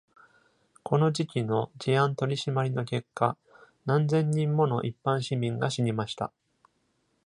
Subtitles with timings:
[0.81, 3.37] この時期の治安取り締まりの結果
[3.85, 6.33] 何千人もの一般市民が死にました。